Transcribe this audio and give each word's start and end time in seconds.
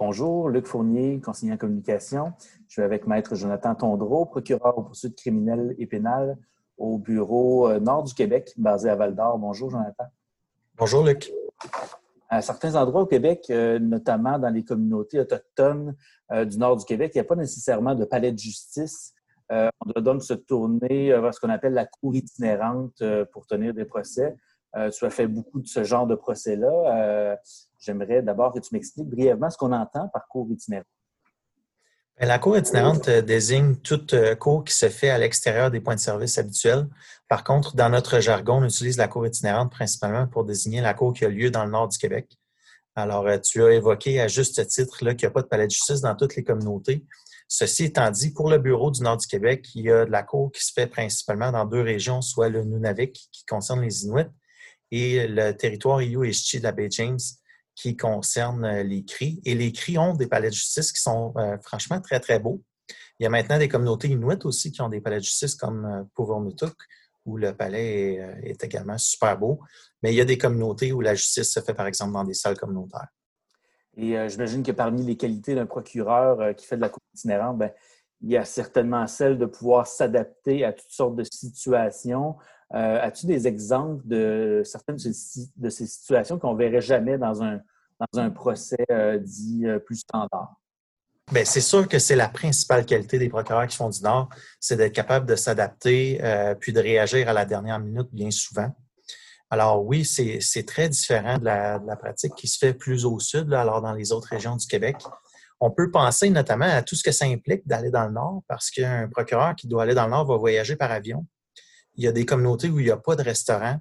Bonjour, 0.00 0.48
Luc 0.48 0.66
Fournier, 0.66 1.20
conseiller 1.20 1.52
en 1.52 1.58
communication. 1.58 2.32
Je 2.68 2.72
suis 2.72 2.82
avec 2.82 3.06
Maître 3.06 3.34
Jonathan 3.34 3.74
Tondreau, 3.74 4.24
procureur 4.24 4.78
aux 4.78 4.82
poursuites 4.82 5.14
criminelles 5.14 5.74
et 5.76 5.84
pénales 5.84 6.38
au 6.78 6.96
bureau 6.96 7.68
euh, 7.68 7.80
nord 7.80 8.04
du 8.04 8.14
Québec, 8.14 8.50
basé 8.56 8.88
à 8.88 8.96
Val-d'Or. 8.96 9.36
Bonjour, 9.38 9.68
Jonathan. 9.68 10.04
Bonjour, 10.78 11.04
Luc. 11.04 11.30
À 12.30 12.40
certains 12.40 12.76
endroits 12.76 13.02
au 13.02 13.06
Québec, 13.06 13.44
euh, 13.50 13.78
notamment 13.78 14.38
dans 14.38 14.48
les 14.48 14.64
communautés 14.64 15.20
autochtones 15.20 15.94
euh, 16.32 16.46
du 16.46 16.56
nord 16.56 16.78
du 16.78 16.86
Québec, 16.86 17.12
il 17.14 17.18
n'y 17.18 17.20
a 17.20 17.24
pas 17.24 17.36
nécessairement 17.36 17.94
de 17.94 18.06
palais 18.06 18.32
de 18.32 18.38
justice. 18.38 19.12
on 19.50 19.90
doit 19.90 20.02
donc 20.02 20.22
se 20.22 20.32
tourner 20.32 21.10
vers 21.10 21.34
ce 21.34 21.40
qu'on 21.40 21.50
appelle 21.50 21.74
la 21.74 21.84
cour 21.84 22.16
itinérante 22.16 23.02
pour 23.32 23.46
tenir 23.46 23.74
des 23.74 23.84
procès. 23.84 24.34
Tu 24.74 25.04
as 25.04 25.10
fait 25.10 25.26
beaucoup 25.26 25.60
de 25.60 25.66
ce 25.66 25.84
genre 25.84 26.06
de 26.06 26.14
procès-là. 26.14 27.36
J'aimerais 27.78 28.22
d'abord 28.22 28.52
que 28.52 28.60
tu 28.60 28.74
m'expliques 28.74 29.08
brièvement 29.08 29.50
ce 29.50 29.56
qu'on 29.56 29.72
entend 29.72 30.08
par 30.08 30.28
cour 30.28 30.46
itinérante. 30.50 30.86
Ben, 32.20 32.26
la 32.26 32.38
cour 32.38 32.58
itinérante 32.58 33.08
euh, 33.08 33.22
désigne 33.22 33.76
toute 33.76 34.12
euh, 34.12 34.34
cour 34.34 34.62
qui 34.62 34.74
se 34.74 34.90
fait 34.90 35.08
à 35.08 35.16
l'extérieur 35.16 35.70
des 35.70 35.80
points 35.80 35.94
de 35.94 36.00
service 36.00 36.36
habituels. 36.36 36.86
Par 37.28 37.44
contre, 37.44 37.74
dans 37.76 37.88
notre 37.88 38.20
jargon, 38.20 38.58
on 38.58 38.64
utilise 38.64 38.98
la 38.98 39.08
cour 39.08 39.26
itinérante 39.26 39.72
principalement 39.72 40.26
pour 40.26 40.44
désigner 40.44 40.82
la 40.82 40.92
cour 40.92 41.14
qui 41.14 41.24
a 41.24 41.30
lieu 41.30 41.50
dans 41.50 41.64
le 41.64 41.70
nord 41.70 41.88
du 41.88 41.96
Québec. 41.96 42.36
Alors, 42.94 43.26
euh, 43.26 43.38
tu 43.38 43.64
as 43.64 43.70
évoqué 43.72 44.20
à 44.20 44.28
juste 44.28 44.66
titre 44.68 44.98
qu'il 44.98 45.16
n'y 45.16 45.24
a 45.24 45.30
pas 45.30 45.40
de 45.40 45.46
palais 45.46 45.66
de 45.66 45.70
justice 45.70 46.02
dans 46.02 46.14
toutes 46.14 46.36
les 46.36 46.44
communautés. 46.44 47.06
Ceci 47.48 47.84
étant 47.84 48.10
dit, 48.10 48.34
pour 48.34 48.50
le 48.50 48.58
bureau 48.58 48.90
du 48.90 49.02
nord 49.02 49.16
du 49.16 49.26
Québec, 49.26 49.66
il 49.74 49.86
y 49.86 49.90
a 49.90 50.04
de 50.04 50.10
la 50.10 50.22
cour 50.22 50.52
qui 50.52 50.62
se 50.62 50.74
fait 50.74 50.86
principalement 50.86 51.50
dans 51.50 51.64
deux 51.64 51.80
régions, 51.80 52.20
soit 52.20 52.50
le 52.50 52.64
Nunavik, 52.64 53.30
qui 53.32 53.46
concerne 53.46 53.80
les 53.80 54.04
Inuits, 54.04 54.28
et 54.90 55.26
le 55.26 55.52
territoire 55.52 56.02
Iou-Ishchi 56.02 56.58
de 56.58 56.64
la 56.64 56.72
baie 56.72 56.88
James, 56.90 57.18
qui 57.80 57.96
concerne 57.96 58.64
euh, 58.64 58.82
les 58.82 59.04
cris. 59.04 59.40
Et 59.44 59.54
les 59.54 59.72
cris 59.72 59.96
ont 59.98 60.14
des 60.14 60.26
palais 60.26 60.48
de 60.48 60.54
justice 60.54 60.92
qui 60.92 61.00
sont 61.00 61.32
euh, 61.36 61.56
franchement 61.62 62.00
très, 62.00 62.20
très 62.20 62.38
beaux. 62.38 62.62
Il 63.18 63.24
y 63.24 63.26
a 63.26 63.30
maintenant 63.30 63.58
des 63.58 63.68
communautés 63.68 64.08
inuites 64.08 64.44
aussi 64.44 64.72
qui 64.72 64.82
ont 64.82 64.88
des 64.88 65.00
palais 65.00 65.18
de 65.18 65.22
justice 65.22 65.54
comme 65.54 65.86
euh, 66.18 66.56
où 67.26 67.36
le 67.36 67.54
palais 67.54 68.14
est, 68.42 68.64
également 68.64 68.98
super 68.98 69.38
beau. 69.38 69.60
Mais 70.02 70.12
il 70.12 70.16
y 70.16 70.20
a 70.20 70.24
des 70.24 70.38
communautés 70.38 70.92
où 70.92 71.00
la 71.00 71.14
justice 71.14 71.52
se 71.52 71.60
fait, 71.60 71.74
par 71.74 71.86
exemple, 71.86 72.12
dans 72.12 72.24
des 72.24 72.34
salles 72.34 72.56
communautaires. 72.56 73.08
Et 73.96 74.16
j'imagine 74.28 74.62
que 74.62 74.72
parmi 74.72 75.04
les 75.04 75.16
qualités 75.16 75.54
d'un 75.54 75.66
procureur 75.66 76.54
qui 76.56 76.66
fait 76.66 76.76
de 76.76 76.80
la 76.80 76.88
cour 76.88 77.02
itinérante, 77.14 77.58
ben, 77.58 77.70
il 78.22 78.30
y 78.30 78.36
a 78.36 78.44
certainement 78.44 79.06
celle 79.06 79.38
de 79.38 79.46
pouvoir 79.46 79.86
s'adapter 79.86 80.64
à 80.64 80.72
toutes 80.72 80.90
sortes 80.90 81.16
de 81.16 81.24
situations, 81.24 82.36
euh, 82.74 83.00
as-tu 83.00 83.26
des 83.26 83.48
exemples 83.48 84.06
de 84.06 84.62
certaines 84.64 84.96
de 84.96 85.68
ces, 85.70 85.86
situations 85.86 86.38
qu'on 86.38 86.54
verrait 86.54 86.80
jamais 86.80 87.18
dans 87.18 87.42
un, 87.42 87.60
dans 87.98 88.20
un 88.20 88.30
procès 88.30 88.84
euh, 88.92 89.18
dit 89.18 89.66
euh, 89.66 89.78
plus 89.78 89.96
standard? 89.96 90.54
Bien, 91.32 91.44
c'est 91.44 91.60
sûr 91.60 91.88
que 91.88 91.98
c'est 91.98 92.16
la 92.16 92.28
principale 92.28 92.84
qualité 92.84 93.18
des 93.18 93.28
procureurs 93.28 93.66
qui 93.66 93.76
font 93.76 93.88
du 93.88 94.02
Nord, 94.02 94.28
c'est 94.58 94.76
d'être 94.76 94.92
capable 94.92 95.26
de 95.26 95.36
s'adapter 95.36 96.18
puis 96.58 96.72
de 96.72 96.80
réagir 96.80 97.28
à 97.28 97.32
la 97.32 97.44
dernière 97.44 97.78
minute 97.78 98.08
bien 98.10 98.32
souvent. 98.32 98.74
Alors 99.48 99.84
oui, 99.84 100.04
c'est 100.04 100.66
très 100.66 100.88
différent 100.88 101.38
de 101.38 101.44
la, 101.44 101.78
pratique 101.96 102.34
qui 102.34 102.48
se 102.48 102.58
fait 102.58 102.74
plus 102.74 103.04
au 103.04 103.20
sud, 103.20 103.52
alors 103.52 103.80
dans 103.80 103.92
les 103.92 104.10
autres 104.10 104.26
régions 104.26 104.56
du 104.56 104.66
Québec. 104.66 104.96
On 105.60 105.70
peut 105.70 105.90
penser 105.90 106.30
notamment 106.30 106.64
à 106.64 106.82
tout 106.82 106.96
ce 106.96 107.02
que 107.02 107.12
ça 107.12 107.26
implique 107.26 107.66
d'aller 107.68 107.90
dans 107.90 108.06
le 108.06 108.12
Nord, 108.12 108.42
parce 108.48 108.70
qu'un 108.70 109.08
procureur 109.08 109.54
qui 109.54 109.68
doit 109.68 109.82
aller 109.82 109.94
dans 109.94 110.04
le 110.04 110.10
Nord 110.10 110.26
va 110.26 110.36
voyager 110.36 110.74
par 110.76 110.90
avion 110.90 111.26
il 112.00 112.04
y 112.04 112.08
a 112.08 112.12
des 112.12 112.24
communautés 112.24 112.68
où 112.68 112.80
il 112.80 112.86
n'y 112.86 112.90
a 112.90 112.96
pas 112.96 113.16
de 113.16 113.22
restaurant. 113.22 113.78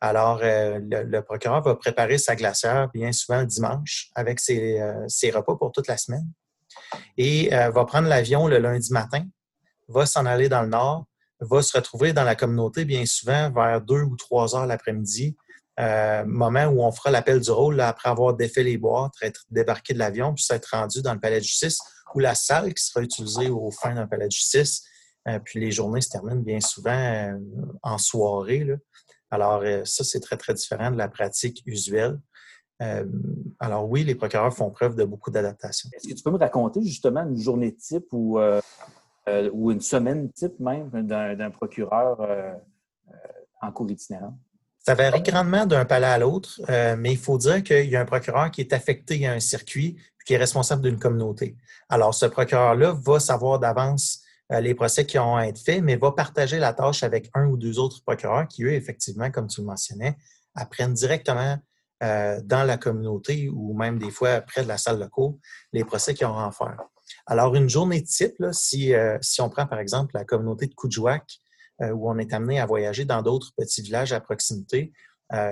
Alors, 0.00 0.40
euh, 0.42 0.78
le, 0.82 1.20
procureur 1.22 1.62
va 1.62 1.74
préparer 1.76 2.18
sa 2.18 2.34
glacière 2.34 2.90
bien 2.92 3.12
souvent 3.12 3.40
le 3.40 3.46
dimanche 3.46 4.10
avec 4.14 4.40
ses, 4.40 4.80
euh, 4.80 5.06
repas 5.32 5.56
pour 5.56 5.70
toute 5.72 5.86
la 5.86 5.96
semaine 5.96 6.28
et 7.16 7.54
euh, 7.54 7.70
va 7.70 7.84
prendre 7.84 8.08
l'avion 8.08 8.48
le 8.48 8.58
lundi 8.58 8.92
matin, 8.92 9.24
va 9.88 10.04
s'en 10.06 10.26
aller 10.26 10.48
dans 10.48 10.62
le 10.62 10.68
nord, 10.68 11.06
va 11.40 11.62
se 11.62 11.76
retrouver 11.76 12.12
dans 12.12 12.24
la 12.24 12.34
communauté 12.34 12.84
bien 12.84 13.06
souvent 13.06 13.50
vers 13.50 13.80
deux 13.80 14.02
ou 14.02 14.16
trois 14.16 14.56
heures 14.56 14.66
l'après-midi, 14.66 15.36
moment 15.78 16.66
où 16.66 16.82
on 16.82 16.92
fera 16.92 17.10
l'appel 17.10 17.40
du 17.40 17.50
rôle 17.50 17.80
après 17.80 18.08
avoir 18.08 18.34
défait 18.34 18.62
les 18.62 18.78
boîtes, 18.78 19.14
être 19.22 19.44
débarqué 19.50 19.94
de 19.94 19.98
l'avion, 19.98 20.34
puis 20.34 20.44
s'être 20.44 20.70
rendu 20.72 21.02
dans 21.02 21.14
le 21.14 21.20
palais 21.20 21.38
de 21.38 21.44
justice 21.44 21.78
ou 22.14 22.18
la 22.18 22.34
salle 22.34 22.74
qui 22.74 22.84
sera 22.84 23.02
utilisée 23.02 23.48
au 23.48 23.70
fin 23.70 23.94
d'un 23.94 24.06
palais 24.06 24.26
de 24.26 24.32
justice 24.32 24.84
euh, 25.28 25.38
puis 25.38 25.60
les 25.60 25.70
journées 25.70 26.00
se 26.00 26.10
terminent 26.10 26.40
bien 26.40 26.60
souvent 26.60 26.90
euh, 26.90 27.38
en 27.82 27.98
soirée. 27.98 28.66
Alors, 29.30 29.62
euh, 29.62 29.82
ça, 29.84 30.04
c'est 30.04 30.20
très, 30.20 30.36
très 30.36 30.54
différent 30.54 30.90
de 30.90 30.98
la 30.98 31.08
pratique 31.08 31.62
usuelle. 31.66 32.18
alors 33.60 33.88
oui, 33.88 34.02
les 34.02 34.16
procureurs 34.16 34.52
font 34.52 34.70
preuve 34.70 34.96
de 34.96 35.04
beaucoup 35.04 35.30
d'adaptation. 35.30 35.88
Est-ce 35.92 36.08
que 36.08 36.14
tu 36.14 36.22
peux 36.22 36.32
me 36.32 36.38
raconter 36.38 36.82
justement 36.82 37.22
une 37.22 37.38
journée 37.38 37.72
type 37.76 38.06
ou, 38.12 38.40
ou 39.52 39.70
une 39.70 39.80
semaine 39.80 40.32
type 40.32 40.58
même 40.58 40.90
d'un 40.90 41.50
procureur 41.52 42.18
en 43.60 43.70
cours 43.70 43.88
itinérant? 43.88 44.36
Ça 44.84 44.94
varie 44.94 45.22
grandement 45.22 45.64
d'un 45.64 45.84
palais 45.84 46.06
à 46.06 46.18
l'autre, 46.18 46.60
mais 46.96 47.12
il 47.12 47.18
faut 47.18 47.38
dire 47.38 47.62
qu'il 47.62 47.88
y 47.88 47.94
a 47.94 48.00
un 48.00 48.04
procureur 48.04 48.50
qui 48.50 48.60
est 48.62 48.72
affecté 48.72 49.24
à 49.26 49.32
un 49.32 49.38
circuit 49.38 49.96
qui 50.24 50.34
est 50.34 50.38
responsable 50.38 50.82
d'une 50.82 50.98
communauté. 50.98 51.56
Alors, 51.88 52.14
ce 52.14 52.26
procureur-là 52.26 52.92
va 52.92 53.20
savoir 53.20 53.58
d'avance 53.58 54.22
euh, 54.52 54.60
les 54.60 54.74
procès 54.74 55.06
qui 55.06 55.18
ont 55.18 55.36
à 55.36 55.46
être 55.46 55.58
faits, 55.58 55.82
mais 55.82 55.96
va 55.96 56.12
partager 56.12 56.58
la 56.58 56.72
tâche 56.72 57.02
avec 57.02 57.30
un 57.34 57.46
ou 57.46 57.56
deux 57.56 57.78
autres 57.78 58.02
procureurs 58.02 58.46
qui, 58.48 58.64
eux, 58.64 58.72
effectivement, 58.72 59.30
comme 59.30 59.46
tu 59.46 59.60
le 59.60 59.66
mentionnais, 59.66 60.16
apprennent 60.54 60.94
directement 60.94 61.58
euh, 62.02 62.40
dans 62.44 62.64
la 62.64 62.76
communauté 62.76 63.48
ou 63.48 63.74
même 63.74 63.98
des 63.98 64.10
fois 64.10 64.40
près 64.40 64.62
de 64.62 64.68
la 64.68 64.78
salle 64.78 64.98
de 64.98 65.06
cours 65.06 65.38
les 65.72 65.84
procès 65.84 66.14
qu'ils 66.14 66.26
ont 66.26 66.38
à 66.38 66.50
faire. 66.50 66.78
Alors, 67.26 67.54
une 67.54 67.68
journée 67.68 68.02
type, 68.02 68.42
si, 68.52 68.94
euh, 68.94 69.18
si, 69.20 69.40
on 69.40 69.48
prend 69.48 69.66
par 69.66 69.78
exemple 69.78 70.12
la 70.14 70.24
communauté 70.24 70.66
de 70.66 70.74
Koujouak, 70.74 71.24
où 71.82 72.10
on 72.10 72.18
est 72.18 72.32
amené 72.32 72.60
à 72.60 72.66
voyager 72.66 73.04
dans 73.04 73.22
d'autres 73.22 73.52
petits 73.56 73.82
villages 73.82 74.12
à 74.12 74.20
proximité, 74.20 74.92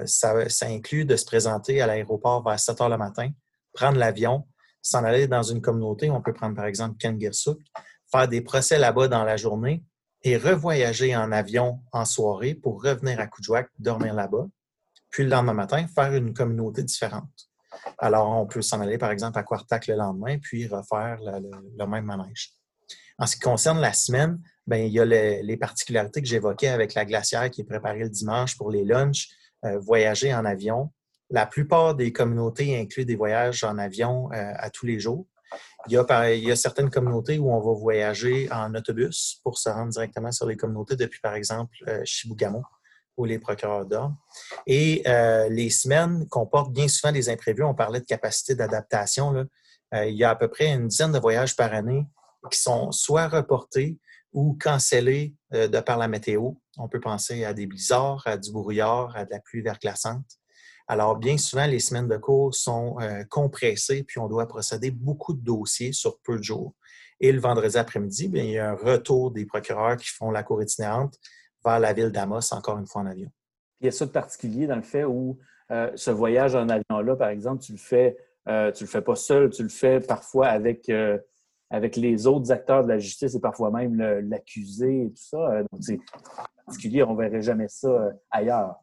ça, 0.05 0.35
inclut 0.63 1.05
de 1.05 1.17
se 1.17 1.25
présenter 1.25 1.81
à 1.81 1.87
l'aéroport 1.87 2.45
vers 2.45 2.61
7 2.61 2.81
heures 2.83 2.89
le 2.89 2.99
matin, 2.99 3.31
prendre 3.73 3.99
l'avion, 3.99 4.47
s'en 4.83 5.05
aller 5.05 5.27
dans 5.27 5.43
une 5.43 5.61
communauté. 5.61 6.11
On 6.11 6.21
peut 6.21 6.33
prendre 6.33 6.55
par 6.55 6.67
exemple 6.67 6.97
Kengirsuk, 6.99 7.59
faire 8.11 8.29
des 8.29 8.41
procès 8.41 8.79
là-bas 8.79 9.09
dans 9.09 9.25
la 9.25 9.37
journée 9.37 9.85
et 10.23 10.37
revoyager 10.37 11.17
en 11.17 11.33
avion 11.33 11.81
en 11.93 12.05
soirée 12.05 12.55
pour 12.55 12.83
revenir 12.83 13.21
à 13.21 13.27
Koujouak, 13.27 13.71
dormir 13.79 14.15
là-bas, 14.15 14.47
puis 15.11 15.25
le 15.25 15.31
lendemain 15.31 15.55
matin, 15.55 15.87
faire 15.95 16.15
une 16.15 16.35
communauté 16.35 16.83
différente. 16.83 17.31
Alors, 17.99 18.29
on 18.29 18.47
peut 18.47 18.63
s'en 18.63 18.81
aller, 18.81 18.99
par 18.99 19.11
exemple, 19.11 19.39
à 19.39 19.43
Quartac 19.43 19.87
le 19.87 19.95
lendemain, 19.95 20.39
puis 20.39 20.67
refaire 20.67 21.19
le, 21.21 21.87
même 21.87 22.05
manège. 22.05 22.53
En 23.19 23.27
ce 23.27 23.37
qui 23.37 23.43
concerne 23.43 23.81
la 23.81 23.93
semaine, 23.93 24.41
bien, 24.71 24.85
il 24.85 24.93
y 24.93 25.01
a 25.01 25.05
les, 25.05 25.57
particularités 25.57 26.23
que 26.23 26.29
j'évoquais 26.29 26.69
avec 26.69 26.95
la 26.95 27.05
glacière 27.05 27.51
qui 27.51 27.61
est 27.63 27.65
préparée 27.65 27.99
le 27.99 28.09
dimanche 28.09 28.57
pour 28.57 28.71
les 28.71 28.85
lunchs, 28.85 29.29
euh, 29.65 29.79
voyager 29.79 30.33
en 30.33 30.45
avion. 30.45 30.91
La 31.29 31.47
plupart 31.47 31.95
des 31.95 32.13
communautés 32.13 32.79
incluent 32.81 33.05
des 33.05 33.17
voyages 33.17 33.63
en 33.65 33.79
avion 33.79 34.31
euh, 34.33 34.53
à 34.57 34.71
tous 34.71 34.87
les 34.87 34.99
jours. 34.99 35.27
Il 35.89 35.93
y, 35.93 35.97
a, 36.51 36.57
certaines 36.57 36.91
communautés 36.91 37.39
où 37.39 37.53
on 37.53 37.59
va 37.59 37.73
voyager 37.73 38.51
en 38.53 38.75
autobus 38.75 39.41
pour 39.43 39.59
se 39.59 39.69
rendre 39.69 39.91
directement 39.91 40.31
sur 40.31 40.47
les 40.47 40.57
communautés 40.57 40.95
depuis, 40.95 41.21
par 41.21 41.35
exemple, 41.35 41.75
euh, 41.89 42.03
Chibougamau, 42.05 42.63
où 43.17 43.25
les 43.25 43.39
procureurs 43.39 43.87
dorment. 43.87 44.17
Et 44.67 45.03
euh, 45.07 45.49
les 45.49 45.71
semaines 45.71 46.29
comportent 46.29 46.73
bien 46.73 46.87
souvent 46.87 47.13
des 47.13 47.29
imprévus. 47.29 47.65
On 47.65 47.75
parlait 47.75 48.01
de 48.01 48.05
capacité 48.05 48.55
d'adaptation. 48.55 49.47
Il 49.93 50.15
y 50.15 50.23
a 50.23 50.31
à 50.31 50.37
peu 50.37 50.47
près 50.47 50.73
une 50.73 50.87
dizaine 50.87 51.11
de 51.11 51.19
voyages 51.19 51.57
par 51.57 51.75
année 51.75 52.07
qui 52.51 52.61
sont 52.61 52.93
soit 52.93 53.27
reportés 53.27 53.99
ou 54.33 54.57
cancellés 54.61 55.35
de 55.53 55.81
par 55.81 55.99
la 55.99 56.09
météo. 56.09 56.53
On 56.79 56.89
peut 56.89 57.01
penser 57.01 57.45
à 57.45 57.53
des 57.53 57.67
blizzards, 57.67 58.23
à 58.27 58.37
du 58.37 58.53
brouillard, 58.53 59.17
à 59.17 59.25
de 59.25 59.31
la 59.31 59.41
pluie 59.41 59.63
verglaçante. 59.63 60.41
Alors, 60.91 61.15
bien 61.15 61.39
souvent, 61.39 61.67
les 61.67 61.79
semaines 61.79 62.09
de 62.09 62.17
cours 62.17 62.53
sont 62.53 62.97
euh, 63.01 63.23
compressées, 63.31 64.03
puis 64.03 64.19
on 64.19 64.27
doit 64.27 64.49
procéder 64.49 64.91
beaucoup 64.91 65.35
de 65.35 65.41
dossiers 65.41 65.93
sur 65.93 66.19
peu 66.19 66.37
de 66.37 66.43
jours. 66.43 66.75
Et 67.21 67.31
le 67.31 67.39
vendredi 67.39 67.79
après-midi, 67.79 68.29
il 68.35 68.51
y 68.51 68.59
a 68.59 68.71
un 68.71 68.75
retour 68.75 69.31
des 69.31 69.47
procureurs 69.47 69.97
qui 69.97 70.09
font 70.09 70.33
la 70.33 70.43
cour 70.43 70.61
itinérante 70.61 71.15
vers 71.65 71.79
la 71.79 71.93
ville 71.93 72.11
d'Amos, 72.11 72.53
encore 72.53 72.77
une 72.77 72.89
fois 72.89 73.03
en 73.03 73.07
avion. 73.07 73.31
Il 73.81 73.85
y 73.85 73.89
a 73.89 73.93
ça 73.93 74.05
de 74.05 74.11
particulier 74.11 74.67
dans 74.67 74.75
le 74.75 74.83
fait 74.83 75.05
où 75.05 75.39
euh, 75.71 75.93
ce 75.95 76.11
voyage 76.11 76.57
en 76.57 76.69
avion-là, 76.69 77.15
par 77.15 77.29
exemple, 77.29 77.63
tu 77.63 77.71
le 77.71 77.79
fais, 77.79 78.17
euh, 78.49 78.73
tu 78.73 78.83
le 78.83 78.91
fais 78.91 79.03
pas 79.03 79.15
seul, 79.15 79.51
tu 79.51 79.63
le 79.63 79.69
fais 79.69 80.01
parfois 80.01 80.49
avec, 80.49 80.91
avec 81.71 81.97
les 81.97 82.27
autres 82.27 82.51
acteurs 82.51 82.83
de 82.83 82.89
la 82.89 82.99
justice 82.99 83.35
et 83.35 83.41
parfois 83.41 83.71
même 83.71 83.97
l'accusé 84.29 85.05
et 85.05 85.11
tout 85.11 85.23
ça. 85.23 85.63
Donc, 85.71 85.81
c'est 85.81 86.01
particulier, 86.67 87.03
on 87.03 87.15
ne 87.15 87.23
verrait 87.23 87.43
jamais 87.43 87.69
ça 87.69 88.11
ailleurs. 88.31 88.77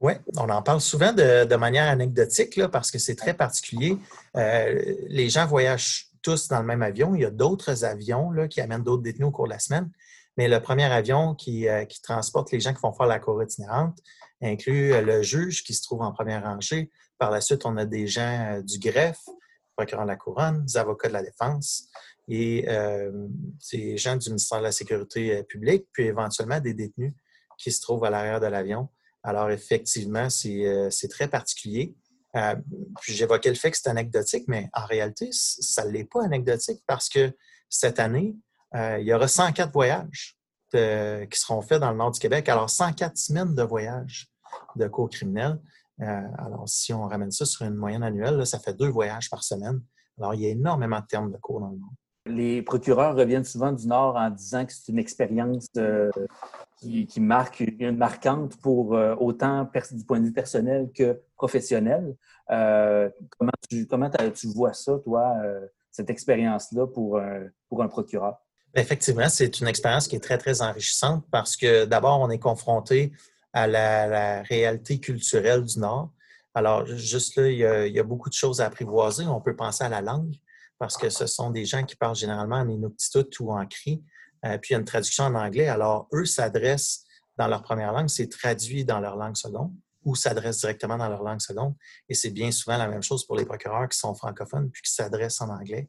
Oui, 0.00 0.12
on 0.36 0.48
en 0.48 0.62
parle 0.62 0.80
souvent 0.80 1.12
de, 1.12 1.56
manière 1.56 1.88
anecdotique 1.88 2.60
parce 2.68 2.90
que 2.90 2.98
c'est 2.98 3.16
très 3.16 3.34
particulier. 3.34 3.98
Euh, 4.36 4.94
les 5.08 5.28
gens 5.28 5.46
voyagent 5.46 6.06
tous 6.22 6.46
dans 6.48 6.60
le 6.60 6.66
même 6.66 6.82
avion. 6.82 7.16
Il 7.16 7.22
y 7.22 7.24
a 7.24 7.30
d'autres 7.30 7.84
avions 7.84 8.30
là, 8.30 8.46
qui 8.46 8.60
amènent 8.60 8.84
d'autres 8.84 9.02
détenus 9.02 9.28
au 9.28 9.30
cours 9.32 9.46
de 9.46 9.52
la 9.52 9.58
semaine. 9.58 9.90
Mais 10.36 10.46
le 10.46 10.60
premier 10.60 10.84
avion 10.84 11.34
qui, 11.34 11.68
euh, 11.68 11.84
transporte 12.02 12.52
les 12.52 12.60
gens 12.60 12.72
qui 12.72 12.80
vont 12.80 12.92
faire 12.92 13.06
la 13.06 13.18
cour 13.18 13.42
itinérante 13.42 13.98
inclut 14.40 14.92
euh, 14.92 15.02
le 15.02 15.22
juge 15.22 15.64
qui 15.64 15.74
se 15.74 15.82
trouve 15.82 16.02
en 16.02 16.12
première 16.12 16.44
rangée. 16.44 16.90
Par 17.18 17.32
la 17.32 17.40
suite, 17.40 17.66
on 17.66 17.76
a 17.76 17.84
des 17.84 18.06
gens 18.06 18.60
du 18.64 18.78
greffe, 18.78 19.28
procureur 19.78 20.04
de 20.04 20.10
la 20.10 20.16
Couronne, 20.16 20.64
des 20.64 20.76
avocats 20.76 21.06
de 21.06 21.12
la 21.12 21.22
défense 21.22 21.88
et 22.26 22.66
des 23.72 23.96
gens 23.96 24.16
du 24.16 24.28
ministère 24.28 24.58
de 24.58 24.64
la 24.64 24.72
Sécurité 24.72 25.44
publique, 25.44 25.86
puis 25.92 26.06
éventuellement 26.06 26.58
des 26.60 26.74
détenus 26.74 27.14
qui 27.56 27.70
se 27.70 27.80
trouvent 27.80 28.04
à 28.04 28.10
l'arrière 28.10 28.40
de 28.40 28.46
l'avion. 28.46 28.88
Alors, 29.22 29.50
effectivement, 29.50 30.28
c'est 30.28 31.08
très 31.08 31.28
particulier. 31.28 31.94
puis 33.00 33.14
j'évoquais 33.14 33.48
le 33.48 33.54
fait 33.54 33.70
que 33.70 33.78
c'est 33.78 33.88
anecdotique, 33.88 34.44
mais 34.48 34.68
en 34.72 34.84
réalité, 34.84 35.30
ça 35.32 35.84
ne 35.84 35.90
l'est 35.90 36.04
pas 36.04 36.24
anecdotique 36.24 36.82
parce 36.86 37.08
que 37.08 37.32
cette 37.68 37.98
année, 37.98 38.36
il 38.74 39.04
y 39.04 39.12
aura 39.12 39.28
104 39.28 39.72
voyages 39.72 40.36
qui 40.72 41.40
seront 41.40 41.62
faits 41.62 41.80
dans 41.80 41.90
le 41.90 41.96
nord 41.96 42.10
du 42.10 42.20
Québec. 42.20 42.48
Alors, 42.48 42.68
104 42.68 43.16
semaines 43.16 43.54
de 43.54 43.62
voyages 43.62 44.30
de 44.76 44.86
cours 44.88 45.08
criminels. 45.08 45.58
Euh, 46.00 46.22
alors, 46.38 46.68
si 46.68 46.92
on 46.92 47.06
ramène 47.08 47.30
ça 47.30 47.44
sur 47.44 47.66
une 47.66 47.74
moyenne 47.74 48.02
annuelle, 48.02 48.46
ça 48.46 48.58
fait 48.58 48.74
deux 48.74 48.88
voyages 48.88 49.28
par 49.30 49.42
semaine. 49.42 49.80
Alors, 50.18 50.34
il 50.34 50.42
y 50.42 50.46
a 50.46 50.50
énormément 50.50 51.00
de 51.00 51.06
termes 51.06 51.32
de 51.32 51.36
cours 51.38 51.60
dans 51.60 51.70
le 51.70 51.78
monde. 51.78 51.90
Les 52.26 52.62
procureurs 52.62 53.16
reviennent 53.16 53.44
souvent 53.44 53.72
du 53.72 53.86
Nord 53.86 54.16
en 54.16 54.30
disant 54.30 54.66
que 54.66 54.72
c'est 54.72 54.92
une 54.92 54.98
expérience 54.98 55.66
euh, 55.78 56.10
qui, 56.76 57.08
marque 57.20 57.60
une 57.60 57.96
marquante 57.96 58.56
pour 58.60 58.94
euh, 58.94 59.14
autant 59.18 59.68
du 59.92 60.04
point 60.04 60.20
de 60.20 60.26
vue 60.26 60.32
personnel 60.32 60.90
que 60.94 61.20
professionnel. 61.36 62.14
comment 62.48 63.52
tu, 63.70 63.86
comment 63.86 64.10
tu 64.34 64.46
vois 64.48 64.74
ça, 64.74 64.98
toi, 64.98 65.36
cette 65.90 66.10
expérience-là 66.10 66.86
pour, 66.86 67.18
pour 67.68 67.82
un 67.82 67.88
procureur? 67.88 68.36
Effectivement, 68.74 69.28
c'est 69.28 69.60
une 69.60 69.66
expérience 69.66 70.06
qui 70.06 70.16
est 70.16 70.20
très, 70.20 70.38
très 70.38 70.60
enrichissante 70.60 71.24
parce 71.30 71.56
que 71.56 71.86
d'abord, 71.86 72.20
on 72.20 72.30
est 72.30 72.38
confronté 72.38 73.12
à 73.58 73.66
la, 73.66 74.42
réalité 74.42 75.00
culturelle 75.00 75.64
du 75.64 75.78
Nord. 75.78 76.12
Alors, 76.54 76.86
juste 76.86 77.36
là, 77.36 77.48
il 77.48 77.58
y, 77.58 77.98
a, 77.98 78.02
beaucoup 78.02 78.28
de 78.28 78.34
choses 78.34 78.60
à 78.60 78.66
apprivoiser. 78.66 79.26
On 79.26 79.40
peut 79.40 79.56
penser 79.56 79.84
à 79.84 79.88
la 79.88 80.00
langue 80.00 80.34
parce 80.78 80.96
que 80.96 81.08
ce 81.10 81.26
sont 81.26 81.50
des 81.50 81.64
gens 81.64 81.84
qui 81.84 81.96
parlent 81.96 82.16
généralement 82.16 82.56
en 82.56 82.68
inuktitut 82.68 83.40
ou 83.40 83.52
en 83.52 83.66
cri. 83.66 84.02
Euh, 84.44 84.58
puis, 84.58 84.70
il 84.70 84.72
y 84.72 84.76
a 84.76 84.78
une 84.78 84.84
traduction 84.84 85.24
en 85.24 85.34
anglais. 85.34 85.68
Alors, 85.68 86.08
eux 86.12 86.24
s'adressent 86.24 87.04
dans 87.36 87.48
leur 87.48 87.62
première 87.62 87.92
langue, 87.92 88.08
c'est 88.08 88.28
traduit 88.28 88.84
dans 88.84 89.00
leur 89.00 89.16
langue 89.16 89.36
seconde 89.36 89.72
ou 90.04 90.14
s'adressent 90.14 90.60
directement 90.60 90.96
dans 90.96 91.08
leur 91.08 91.22
langue 91.22 91.40
seconde. 91.40 91.74
Et 92.08 92.14
c'est 92.14 92.30
bien 92.30 92.50
souvent 92.50 92.76
la 92.76 92.88
même 92.88 93.02
chose 93.02 93.26
pour 93.26 93.36
les 93.36 93.44
procureurs 93.44 93.88
qui 93.88 93.98
sont 93.98 94.14
francophones 94.14 94.70
puis 94.70 94.82
qui 94.82 94.92
s'adressent 94.92 95.40
en 95.40 95.50
anglais. 95.50 95.88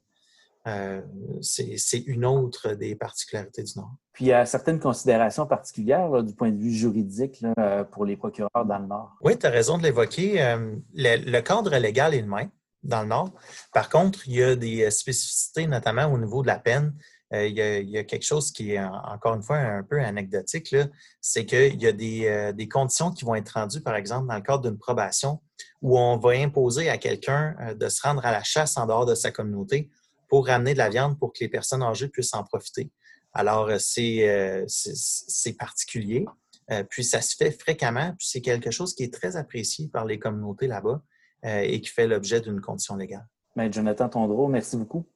Euh, 0.66 1.00
c'est 1.40 1.98
une 2.06 2.26
autre 2.26 2.74
des 2.74 2.94
particularités 2.94 3.62
du 3.62 3.72
Nord. 3.76 3.94
Puis 4.12 4.26
il 4.26 4.28
y 4.28 4.32
a 4.32 4.44
certaines 4.44 4.78
considérations 4.78 5.46
particulières 5.46 6.22
du 6.22 6.34
point 6.34 6.50
de 6.50 6.58
vue 6.58 6.72
juridique 6.72 7.42
euh, 7.58 7.84
pour 7.84 8.04
les 8.04 8.16
procureurs 8.16 8.66
dans 8.66 8.78
le 8.78 8.86
Nord. 8.86 9.16
Oui, 9.22 9.38
tu 9.38 9.46
as 9.46 9.50
raison 9.50 9.78
de 9.78 9.84
l'évoquer. 9.84 10.42
Euh, 10.42 10.76
le, 10.94 11.40
cadre 11.40 11.74
légal 11.76 12.14
est 12.14 12.20
le 12.20 12.28
même 12.28 12.50
dans 12.82 13.02
le 13.02 13.08
Nord. 13.08 13.32
Par 13.72 13.88
contre, 13.88 14.28
il 14.28 14.34
y 14.34 14.42
a 14.42 14.54
des 14.54 14.90
spécificités, 14.90 15.66
notamment 15.66 16.12
au 16.12 16.18
niveau 16.18 16.42
de 16.42 16.48
la 16.48 16.58
peine. 16.58 16.94
il, 17.32 17.52
y 17.52 17.96
a, 17.96 18.04
quelque 18.04 18.24
chose 18.24 18.52
qui 18.52 18.72
est, 18.72 18.84
encore 18.84 19.34
une 19.34 19.42
fois, 19.42 19.56
un 19.56 19.82
peu 19.82 20.00
anecdotique. 20.02 20.74
C'est 21.22 21.46
qu'il 21.46 21.80
y 21.80 21.86
a 21.86 21.92
des, 21.92 22.52
des, 22.54 22.68
conditions 22.68 23.12
qui 23.12 23.24
vont 23.24 23.34
être 23.34 23.50
rendues, 23.50 23.82
par 23.82 23.96
exemple, 23.96 24.28
dans 24.28 24.34
le 24.34 24.42
cadre 24.42 24.62
d'une 24.68 24.78
probation, 24.78 25.40
où 25.80 25.98
on 25.98 26.18
va 26.18 26.30
imposer 26.30 26.90
à 26.90 26.98
quelqu'un 26.98 27.54
de 27.78 27.88
se 27.88 28.02
rendre 28.02 28.24
à 28.24 28.32
la 28.32 28.42
chasse 28.42 28.76
en 28.76 28.86
dehors 28.86 29.06
de 29.06 29.14
sa 29.14 29.30
communauté 29.30 29.90
pour 30.30 30.46
ramener 30.46 30.72
de 30.72 30.78
la 30.78 30.88
viande 30.88 31.18
pour 31.18 31.32
que 31.32 31.40
les 31.40 31.48
personnes 31.48 31.82
âgées 31.82 32.08
puissent 32.08 32.32
en 32.32 32.44
profiter. 32.44 32.90
Alors, 33.34 33.68
euh, 33.68 33.78
euh, 33.98 34.64
c'est 34.68 35.52
particulier. 35.54 36.24
Euh, 36.70 36.84
puis, 36.84 37.04
ça 37.04 37.20
se 37.20 37.36
fait 37.36 37.50
fréquemment. 37.50 38.14
Puis, 38.16 38.28
c'est 38.30 38.40
quelque 38.40 38.70
chose 38.70 38.94
qui 38.94 39.02
est 39.02 39.12
très 39.12 39.36
apprécié 39.36 39.88
par 39.88 40.04
les 40.04 40.18
communautés 40.18 40.68
là-bas 40.68 41.02
et 41.42 41.80
qui 41.80 41.88
fait 41.88 42.06
l'objet 42.06 42.42
d'une 42.42 42.60
condition 42.60 42.96
légale. 42.96 43.26
Bien, 43.56 43.72
Jonathan 43.72 44.10
Tondreau, 44.10 44.46
merci 44.46 44.76
beaucoup. 44.76 45.06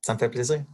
Ça 0.00 0.14
me 0.14 0.18
fait 0.18 0.28
plaisir. 0.28 0.64